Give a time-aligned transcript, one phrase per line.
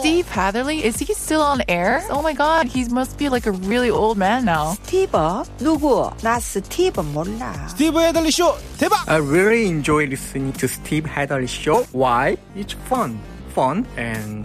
[0.00, 2.02] Steve Hatherly, is he still on air?
[2.10, 4.74] Oh my god, he must be like a really old man now.
[4.84, 5.44] 스티브?
[5.58, 6.10] 누구?
[6.22, 7.52] 나 스티브 몰라.
[7.68, 8.54] Steve Hatherly Show.
[8.78, 9.08] 대박!
[9.08, 11.84] I really enjoy listening to Steve Hatherly show.
[11.92, 12.36] Why?
[12.54, 13.18] It's fun.
[13.54, 14.44] Fun and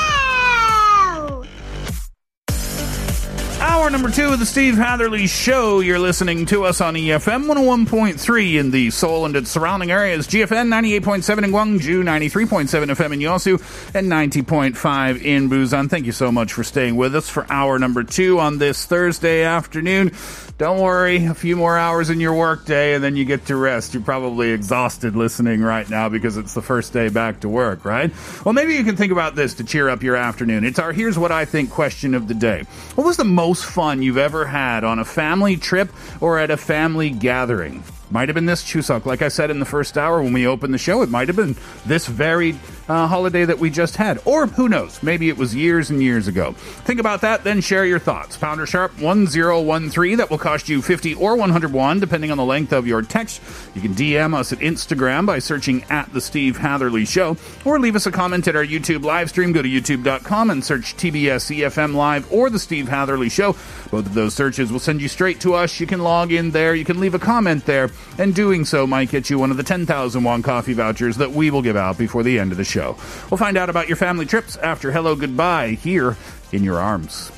[3.91, 5.81] Number two of the Steve Hatherly Show.
[5.81, 10.69] You're listening to us on EFM 101.3 in the Seoul and its surrounding areas, GFN
[10.69, 15.89] 98.7 in Gwangju, 93.7 FM in Yosu, and 90.5 in Busan.
[15.89, 19.43] Thank you so much for staying with us for hour number two on this Thursday
[19.43, 20.11] afternoon.
[20.57, 23.95] Don't worry, a few more hours in your workday and then you get to rest.
[23.95, 28.11] You're probably exhausted listening right now because it's the first day back to work, right?
[28.45, 30.63] Well, maybe you can think about this to cheer up your afternoon.
[30.63, 32.65] It's our Here's What I Think question of the day.
[32.93, 36.57] What was the most fun you've ever had on a family trip or at a
[36.57, 37.83] family gathering?
[38.11, 39.05] Might have been this Chuseok.
[39.05, 41.37] Like I said in the first hour when we opened the show, it might have
[41.37, 42.55] been this very
[42.89, 44.19] uh, holiday that we just had.
[44.25, 45.01] Or who knows?
[45.01, 46.51] Maybe it was years and years ago.
[46.51, 48.35] Think about that, then share your thoughts.
[48.37, 50.17] Pounder Sharp 1013.
[50.17, 53.41] That will cost you 50 or 101, depending on the length of your text.
[53.73, 57.95] You can DM us at Instagram by searching at The Steve Hatherly Show, or leave
[57.95, 59.53] us a comment at our YouTube live stream.
[59.53, 63.53] Go to youtube.com and search TBS EFM Live or The Steve Hatherly Show.
[63.89, 65.79] Both of those searches will send you straight to us.
[65.79, 69.09] You can log in there, you can leave a comment there, and doing so might
[69.09, 72.23] get you one of the 10,000 won coffee vouchers that we will give out before
[72.23, 72.97] the end of the show.
[73.29, 76.17] We'll find out about your family trips after Hello Goodbye here
[76.51, 77.31] in your arms.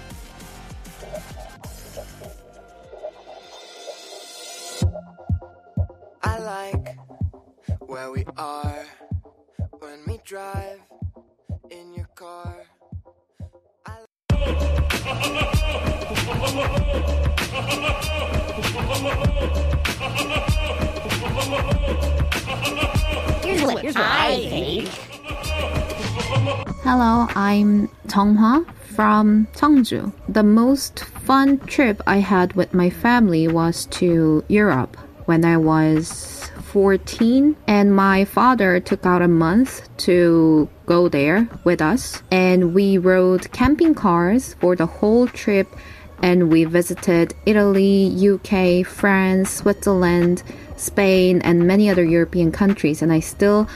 [26.83, 30.11] Hello, I'm Tonghua from Cheongju.
[30.27, 36.51] The most fun trip I had with my family was to Europe when I was
[36.73, 42.97] 14 and my father took out a month to go there with us and we
[42.97, 45.73] rode camping cars for the whole trip
[46.21, 50.43] and we visited Italy, UK, France, Switzerland,
[50.75, 53.69] Spain and many other European countries and I still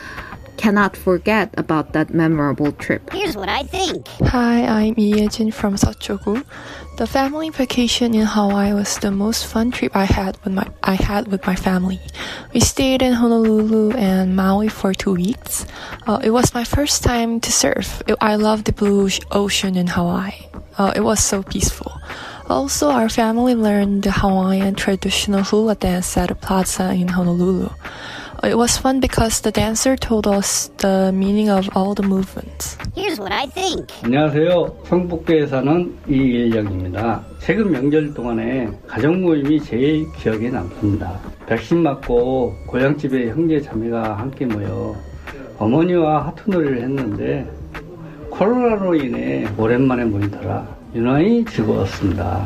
[0.57, 3.09] cannot forget about that memorable trip.
[3.13, 4.07] Here's what I think.
[4.34, 6.44] Hi, I'm Yejin from Seochogu.
[6.97, 10.95] The family vacation in Hawaii was the most fun trip I had with my I
[10.95, 12.00] had with my family.
[12.53, 15.66] We stayed in Honolulu and Maui for two weeks.
[16.07, 18.01] Uh, it was my first time to surf.
[18.07, 20.50] It- I loved the blue ocean in Hawaii.
[20.78, 21.91] Uh, it was so peaceful.
[22.50, 27.69] Also, our family learned the Hawaiian traditional hula dance at a plaza in Honolulu.
[28.43, 32.77] It was fun because the dancer told us the meaning of all the movements.
[32.95, 33.87] Here's what I think.
[34.03, 34.77] 안녕하세요.
[34.85, 37.25] 성북구에 사는 이예정입니다.
[37.39, 41.19] 최근 명절 동안에 가족 모임이 제일 기억에 남습니다.
[41.47, 44.95] 백신 맞고 고향집에 형제 자매가 함께 모여
[45.57, 47.49] 어머니와 하트놀이를 했는데
[48.29, 52.45] 코로나로 인해 오랜만에 모이더라 유난히 즐거웠습니다.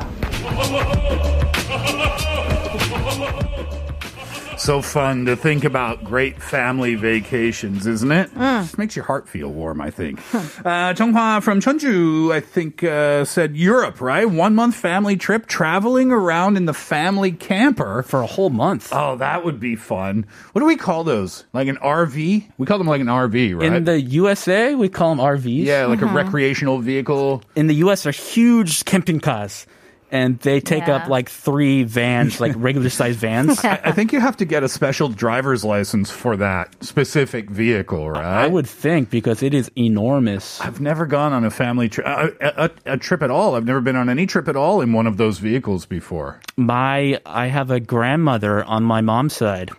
[4.61, 8.29] So fun to think about great family vacations, isn't it?
[8.37, 10.19] It makes your heart feel warm, I think.
[10.35, 14.29] uh, Chonghua from Cheonju, I think, uh, said Europe, right?
[14.29, 18.89] One month family trip, traveling around in the family camper for a whole month.
[18.91, 20.27] Oh, that would be fun.
[20.51, 21.43] What do we call those?
[21.53, 22.51] Like an RV?
[22.59, 23.73] We call them like an RV, right?
[23.73, 25.65] In the USA, we call them RVs.
[25.65, 27.41] yeah, like a recreational vehicle.
[27.55, 29.65] In the US, they're huge camping cars.
[30.13, 30.97] And they take Yeah.
[30.97, 33.63] up like three vans, like regular sized vans.
[33.65, 38.09] I, I think you have to get a special driver's license for that specific vehicle,
[38.11, 38.43] right?
[38.43, 40.59] I would think because it is enormous.
[40.59, 43.55] I've never gone on a family trip, a, a, a trip at all.
[43.55, 46.41] I've never been on any trip at all in one of those vehicles before.
[46.57, 49.71] My, I have a grandmother on my mom's side,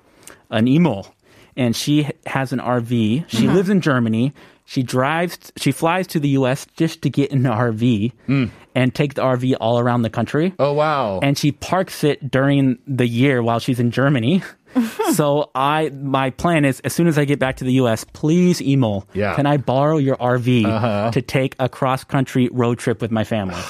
[0.48, 1.04] an emo,
[1.58, 3.26] and she has an RV.
[3.28, 3.52] She Mhm.
[3.54, 4.32] lives in Germany.
[4.64, 6.66] She drives, she flies to the U.S.
[6.76, 8.12] just to get in the RV
[8.74, 10.54] and take the RV all around the country.
[10.58, 11.20] Oh wow!
[11.22, 14.42] And she parks it during the year while she's in Germany.
[15.12, 18.60] so I, my plan is, as soon as I get back to the U.S., please,
[18.62, 19.34] Emo, Yeah.
[19.34, 21.10] can I borrow your RV Uh-huh.
[21.12, 23.56] to take a cross country road trip with my family?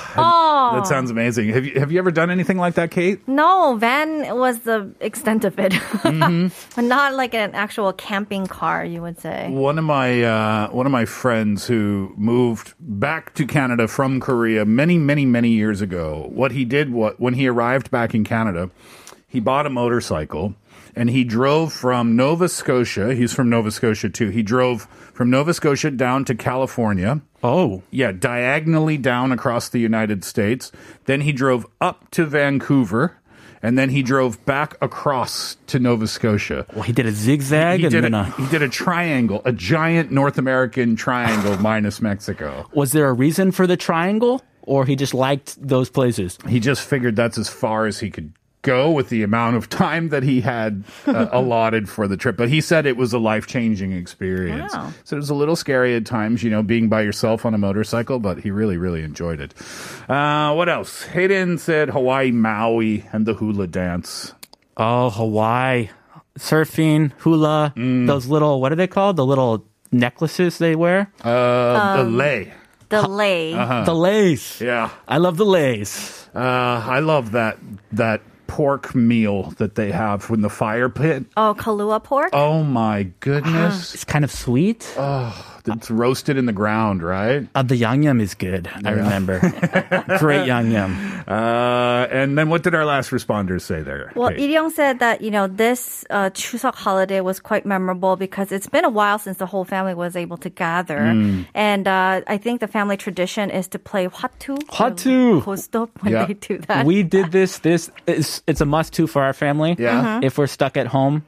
[0.65, 0.77] Oh.
[0.77, 1.49] That sounds amazing.
[1.51, 3.27] Have you have you ever done anything like that, Kate?
[3.27, 6.49] No, van was the extent of it, Mm-hmm.
[6.77, 8.85] but not like an actual camping car.
[8.85, 9.49] You would say.
[9.51, 14.65] One of my uh, one of my friends who moved back to Canada from Korea
[14.65, 16.31] many many many years ago.
[16.33, 18.71] What he did what when he arrived back in Canada,
[19.29, 20.55] he bought a motorcycle
[20.95, 23.15] and he drove from Nova Scotia.
[23.15, 24.29] He's from Nova Scotia too.
[24.29, 24.83] He drove
[25.15, 27.21] from Nova Scotia down to California.
[27.43, 27.83] Oh.
[27.91, 30.71] Yeah, diagonally down across the United States.
[31.07, 33.17] Then he drove up to Vancouver.
[33.65, 36.67] And then he drove back across to Nova Scotia.
[36.75, 39.41] Well, he did a zigzag He and did, then a, a, he did a triangle,
[39.45, 42.69] a giant North American triangle minus Mexico.
[42.75, 46.39] was there a reason for the triangle, or he just liked those places?
[46.49, 50.09] He just figured that's as far as he could go with the amount of time
[50.11, 52.37] that he had uh, allotted for the trip.
[52.37, 54.73] But he said it was a life changing experience.
[54.75, 54.93] Wow.
[55.05, 57.59] So it was a little scary at times, you know, being by yourself on a
[57.59, 59.53] motorcycle, but he really, really enjoyed it.
[60.09, 61.03] Uh, what else?
[61.07, 64.33] Hayden said Hawaii, Maui, and the hula dance.
[64.77, 65.91] Oh, Hawaii,
[66.39, 68.07] surfing, hula, Mm.
[68.07, 69.17] those little what are they called?
[69.17, 71.11] The little necklaces they wear.
[71.23, 72.53] Uh, the Um, lei.
[72.89, 73.55] The lay.
[73.55, 73.85] Uh-huh.
[73.85, 74.61] The lace.
[74.61, 74.91] Yeah.
[75.09, 76.29] I love the lace.
[76.35, 76.39] Uh,
[76.87, 77.59] I love that
[77.93, 81.25] that pork meal that they have in the fire pit.
[81.39, 82.29] Oh, Kahlua pork.
[82.35, 83.95] Oh my goodness!
[83.95, 84.93] It's kind of sweet.
[84.99, 87.49] Oh, it's roasted in the ground, right?
[87.55, 88.69] Uh, the yangnam is good.
[88.85, 89.39] I remember.
[90.19, 91.23] Great yangnam.
[91.29, 94.13] Uh, and then what did our last responders say there?
[94.15, 94.41] Well, Kate?
[94.51, 98.85] Iryong said that you know this uh, Chuseok holiday was quite memorable because it's been
[98.85, 101.47] a while since the whole family was able to gather, Mm.
[101.55, 104.57] and uh, I think the family tradition is to play hwatu.
[104.69, 105.45] Hwatu.
[105.45, 106.27] Go-Stop when Yeah.
[106.27, 106.87] they do that.
[106.87, 107.59] We did this.
[107.59, 109.77] This is it's a must to for our family.
[109.79, 110.19] Yeah.
[110.19, 110.25] Mhm.
[110.25, 111.23] If we're stuck at home,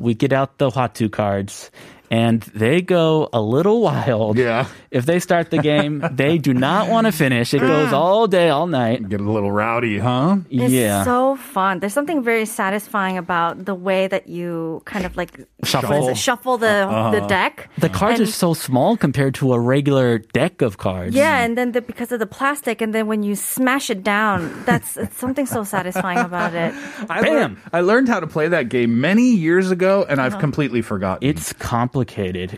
[0.00, 1.70] we get out the Hwatu cards.
[2.10, 4.38] And they go a little wild.
[4.38, 4.66] Yeah.
[4.90, 7.52] If they start the game, they do not want to finish.
[7.52, 9.06] It goes all day, all night.
[9.08, 10.38] Get a little rowdy, huh?
[10.50, 11.04] It's yeah.
[11.04, 11.80] so fun.
[11.80, 15.90] There's something very satisfying about the way that you kind of like Shuffle.
[15.90, 16.16] what is it?
[16.16, 17.26] shuffle the the Uh-huh.
[17.28, 17.68] deck.
[17.78, 21.14] The cards And- are so small compared to a regular deck of cards.
[21.14, 24.48] Yeah, and then the, because of the plastic, and then when you smash it down,
[24.64, 26.72] that's it's something so satisfying about it.
[27.10, 30.40] I learned, I learned how to play that game many years ago, and I've Uh-huh.
[30.40, 31.28] completely forgotten.
[31.28, 31.97] It's complicated.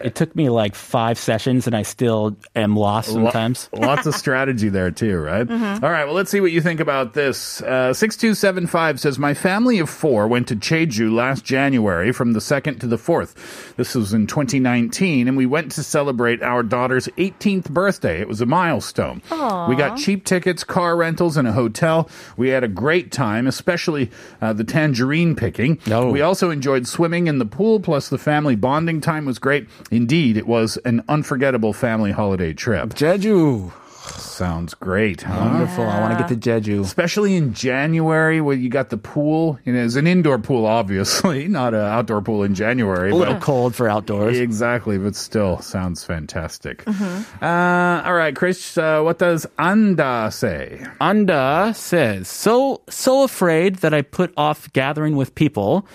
[0.05, 3.69] It took me like five sessions, and I still am lost Lo- sometimes.
[3.75, 5.47] Lots of strategy there too, right?
[5.47, 5.61] Mm-hmm.
[5.65, 5.83] Mhm.
[5.83, 7.61] All right, well, let's see what you think about this.
[7.63, 12.81] Uh, 6275 says, My family of four went to Jeju last January from the 2nd
[12.81, 13.75] to the 4th.
[13.77, 18.21] This was in 2019, and we went to celebrate our daughter's 18th birthday.
[18.21, 19.23] It was a milestone.
[19.31, 19.69] Aw.
[19.69, 22.09] We got cheap tickets, car rentals, and a hotel.
[22.37, 24.11] We had a great time, especially
[24.41, 25.79] uh, the tangerine picking.
[25.87, 26.11] No.
[26.11, 29.69] We also enjoyed swimming in the pool, plus the family bonding time was great.
[29.93, 32.91] Indeed, it was an unforgettable family holiday trip.
[32.91, 33.73] Jeju.
[34.19, 35.37] Sounds great, huh?
[35.39, 35.85] Wonderful.
[35.87, 36.81] I want to get to Jeju.
[36.81, 39.59] Especially in January where you got the pool.
[39.65, 43.11] You know, it's an indoor pool, obviously, not an outdoor pool in January.
[43.11, 44.39] A little cold for outdoors.
[44.41, 46.85] Exactly, but still sounds fantastic.
[46.87, 47.45] Mm-hmm.
[47.45, 50.85] Uh, all right, Chris, uh, what does Anda say?
[51.01, 55.87] Anda says, so, so afraid that I put off gathering with people,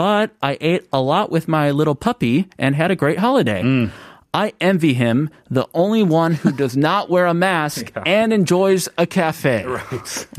[0.00, 3.62] but I ate a lot with my little puppy and had a great holiday.
[3.62, 3.90] Mm.
[4.32, 9.06] I envy him, the only one who does not wear a mask and enjoys a
[9.06, 9.64] cafe.
[9.70, 10.26] Right.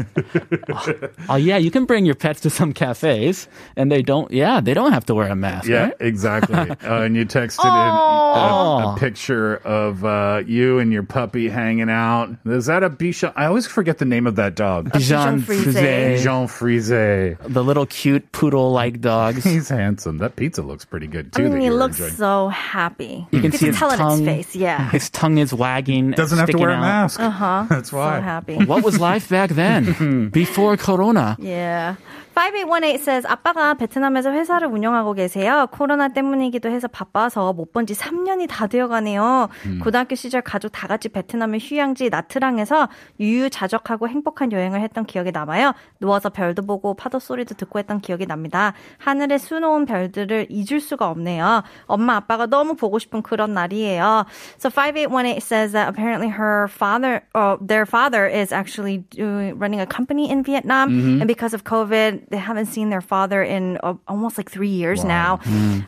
[1.29, 4.73] Oh, yeah, you can bring your pets to some cafes and they don't, yeah, they
[4.73, 5.67] don't have to wear a mask.
[5.67, 5.93] Yeah, right?
[5.99, 6.55] exactly.
[6.55, 11.89] uh, and you texted in a, a picture of uh, you and your puppy hanging
[11.89, 12.35] out.
[12.45, 13.33] Is that a Bichon?
[13.35, 14.89] I always forget the name of that dog.
[14.91, 15.75] Bichon Frise.
[15.75, 17.37] Bichon Frise.
[17.53, 19.43] The little cute poodle like dogs.
[19.43, 20.17] He's handsome.
[20.17, 21.45] That pizza looks pretty good too.
[21.45, 22.13] I mean, he looks enjoying.
[22.15, 23.27] so happy.
[23.31, 24.19] You can see his tell it in tongue.
[24.19, 24.55] his face.
[24.55, 24.89] Yeah.
[24.97, 26.11] His tongue is wagging.
[26.11, 27.19] Doesn't have to sticking wear a mask.
[27.19, 27.65] Uh huh.
[27.69, 28.17] That's why.
[28.17, 28.55] So happy.
[28.65, 30.29] What was life back then?
[30.41, 31.35] Before Corona.
[31.39, 31.95] Yeah.
[32.33, 35.67] 5818 says 아빠가 베트남에서 회사를 운영하고 계세요.
[35.71, 39.49] 코로나 때문이기도 해서 바빠서 못 본 지 3년이 다 되어 가네요.
[39.83, 45.73] 고등학교 시절 가족 다 같이 베트남의 휴양지 나트랑에서 유유자적하고 행복한 여행을 했던 기억이 남아요.
[45.99, 48.73] 누워서 별도 보고 파도 소리도 듣고 했던 기억이 납니다.
[48.97, 51.63] 하늘에 수놓은 별들을 잊을 수가 없네요.
[51.85, 54.25] 엄마 아빠가 너무 보고 싶은 그런 날이에요.
[54.57, 59.85] So 5818 says that apparently her father, or their father is actually doing, running a
[59.87, 60.89] company in Vietnam.
[60.89, 61.21] Mhm.
[61.21, 64.69] And because of COVID, haven't they haven't seen their father in uh, almost like three
[64.69, 65.39] years now.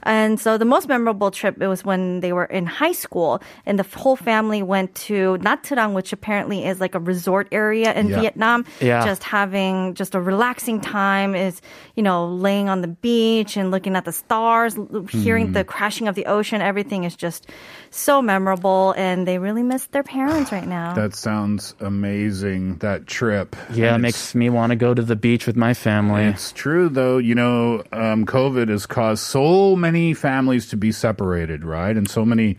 [0.03, 3.77] And so the most memorable trip it was when they were in high school, and
[3.79, 8.07] the whole family went to Nha Trang, which apparently is like a resort area in
[8.07, 8.19] Yeah.
[8.21, 8.65] Vietnam.
[8.81, 9.05] Yeah.
[9.05, 11.61] Just having just a relaxing time is
[11.95, 14.75] you know laying on the beach and looking at the stars,
[15.09, 15.53] hearing Mm.
[15.53, 16.61] the crashing of the ocean.
[16.61, 17.49] Everything is just
[17.91, 20.93] so memorable, and they really miss their parents right now.
[21.03, 22.77] That sounds amazing.
[22.79, 23.55] That trip.
[23.73, 26.22] Yeah, it makes me want to go to the beach with my family.
[26.29, 27.17] It's true, though.
[27.17, 31.95] You know, um, COVID has caused so many families to be separated, right?
[31.95, 32.57] And so many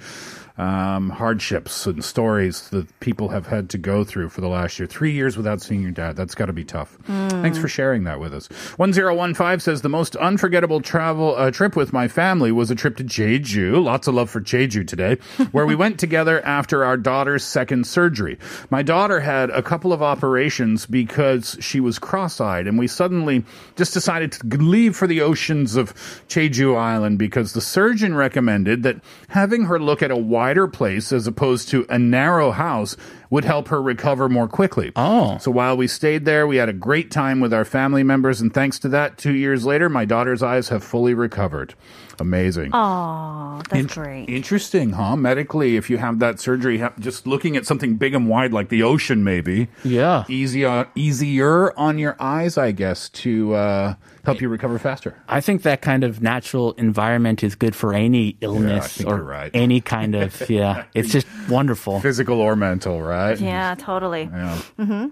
[0.56, 4.87] um, hardships and stories that people have had to go through for the last year.
[4.87, 6.14] Three years without seeing your dad.
[6.14, 6.96] That's got to be tough.
[7.06, 8.49] Thanks for sharing that with us.
[8.76, 13.04] 1015 says the most unforgettable travel uh, trip with my family was a trip to
[13.04, 13.82] Jeju.
[13.82, 15.14] Lots of love for Jeju today,
[15.50, 18.38] where we went together after our daughter's second surgery.
[18.70, 23.44] My daughter had a couple of operations because she was cross-eyed and we suddenly
[23.75, 25.94] just decided to leave for the oceans of
[26.28, 31.27] Jeju Island because the surgeon recommended that having her look at a wider place as
[31.27, 32.99] opposed to a narrow house
[33.35, 34.93] would help her recover more quickly.
[34.95, 35.38] Oh.
[35.38, 38.55] So while we stayed there, we had a great time with our family members and
[38.55, 41.75] thanks to that, 2 years later my daughter's eyes have fully recovered.
[42.21, 42.71] Amazing.
[42.73, 44.26] Oh, that's In- great.
[44.29, 45.17] Interesting, huh?
[45.17, 48.69] Medically, if you have that surgery, ha- just looking at something big and wide like
[48.69, 50.23] the ocean, maybe Yeah.
[50.29, 55.17] easier easier on your eyes, I guess, to uh, help you recover faster.
[55.29, 59.50] I think that kind of natural environment is good for any illness think or right.
[59.53, 60.85] any kind of yeah.
[60.95, 61.99] It's just wonderful.
[62.00, 63.24] Physical or mental, right?
[63.41, 64.29] Yeah, totally.
[64.32, 64.58] Yeah.
[64.79, 65.06] Mm-hmm.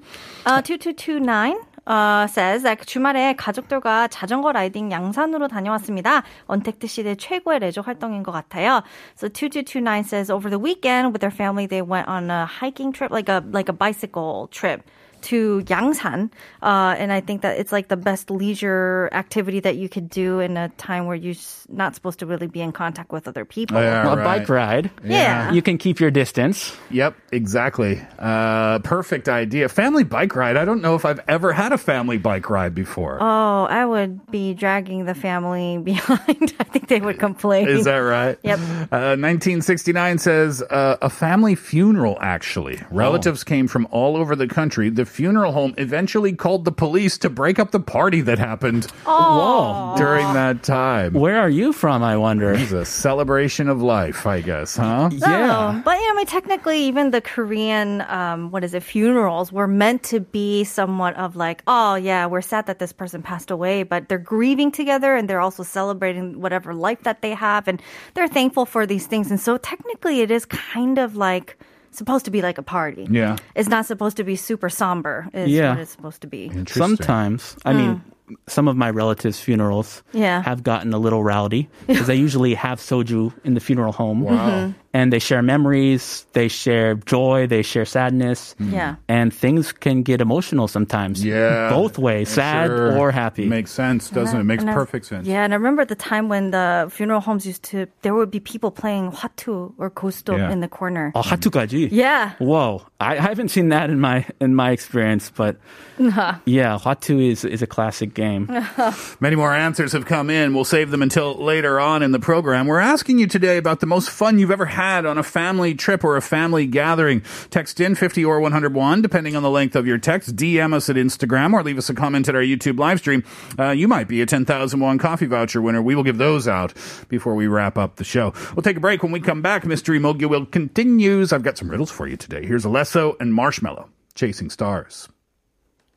[0.46, 6.24] Uh, 2229 uh, says that 주말에 가족들과 자전거 라이딩 양산으로 다녀왔습니다.
[6.48, 8.84] 언택트 시대 최고의 레저 활동인 것 같아요.
[9.16, 13.12] So 2229 says over the weekend with their family they went on a hiking trip,
[13.12, 14.84] like a like a bicycle trip.
[15.23, 16.31] To Yangsan,
[16.63, 20.41] uh, and I think that it's like the best leisure activity that you could do
[20.41, 21.35] in a time where you're
[21.69, 23.81] not supposed to really be in contact with other people.
[23.81, 24.25] Yeah, a right.
[24.25, 24.91] bike ride.
[25.05, 25.53] Yeah.
[25.53, 26.77] You can keep your distance.
[26.91, 28.01] Yep, exactly.
[28.19, 29.69] Uh, perfect idea.
[29.69, 30.57] Family bike ride.
[30.57, 33.19] I don't know if I've ever had a family bike ride before.
[33.21, 36.55] Oh, I would be dragging the family behind.
[36.59, 37.69] I think they would complain.
[37.69, 38.39] Is that right?
[38.43, 38.59] Yep.
[38.59, 42.81] Uh, 1969 says uh, a family funeral, actually.
[42.91, 44.91] Relatives came from all over the country.
[44.91, 49.95] The funeral home eventually called the police to break up the party that happened Whoa.
[49.97, 51.13] during that time.
[51.13, 52.53] Where are you from, I wonder?
[52.53, 55.11] It's a celebration of life, I guess, huh?
[55.11, 59.53] No, but you know, I mean, technically, even the Korean, um, what is it, funerals
[59.53, 63.51] were meant to be somewhat of like, oh yeah, we're sad that this person passed
[63.51, 67.83] away, but they're grieving together and they're also celebrating whatever life that they have, and
[68.15, 69.31] they're thankful for these things.
[69.31, 71.59] And so, technically, it is kind of like
[71.99, 73.07] supposed to be like a party.
[73.11, 73.37] Yeah.
[73.55, 75.29] It's not supposed to be super somber.
[75.33, 75.71] Is Yeah.
[75.71, 76.51] what it's supposed to be.
[76.69, 78.03] Sometimes, I mean,
[78.49, 80.43] some of my relatives' funerals Yeah.
[80.43, 84.21] have gotten a little rowdy because they usually have soju in the funeral home.
[84.23, 84.33] Wow.
[84.49, 88.55] Mhm and they share memories, they share joy, they share sadness.
[88.61, 88.73] Mm.
[88.73, 88.97] Yeah.
[89.09, 91.25] And things can get emotional sometimes.
[91.25, 91.71] Yeah.
[91.71, 92.99] Both ways, sad sure.
[92.99, 93.47] or happy.
[93.47, 94.45] Makes sense, doesn't it?
[94.45, 95.27] Makes perfect I, sense.
[95.27, 98.41] Yeah, and I remember the time when the funeral homes used to there would be
[98.41, 100.53] people playing hatu or kosto yeah.
[100.53, 101.13] in the corner.
[101.15, 101.89] Oh, hatukaji.
[101.91, 102.33] Yeah.
[102.39, 102.83] Whoa.
[103.01, 105.57] I, I, haven't seen that in my in my experience, but
[105.99, 108.47] yeah, hatu is is a classic game.
[109.21, 110.55] Many more answers have come in.
[110.55, 112.67] We'll save them until later on in the program.
[112.67, 116.05] We're asking you today about the most fun you've ever had on a family trip
[116.05, 117.23] or a family gathering.
[117.51, 120.35] Text in 50 or 101, depending on the length of your text.
[120.37, 123.25] DM us at Instagram or leave us a comment at our YouTube live stream.
[123.59, 125.81] Uh, you might be a 10,000 won coffee voucher winner.
[125.81, 126.75] We will give those out
[127.09, 128.35] before we wrap up the show.
[128.55, 129.03] We'll take a break.
[129.03, 131.33] When we come back, Mystery Mogul will continues.
[131.33, 132.45] I've got some riddles for you today.
[132.45, 135.09] Here's Alesso and Marshmello, Chasing Stars.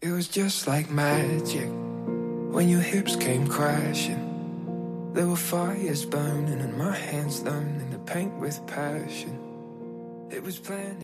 [0.02, 1.68] It was just like magic
[2.52, 4.25] when your hips came crashing.
[5.16, 9.40] There were fires burning and my hands learning to paint with passion.
[10.30, 11.04] It was planned.